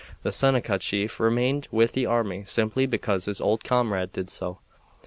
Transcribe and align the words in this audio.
The 0.23 0.31
Seneca 0.31 0.79
chief 0.79 1.19
remained 1.19 1.67
with 1.69 1.93
the 1.93 2.07
army 2.07 2.43
simply 2.43 2.87
because 2.87 3.25
his 3.25 3.39
old 3.39 3.63
comrade 3.63 4.11
did 4.11 4.31
so. 4.31 4.57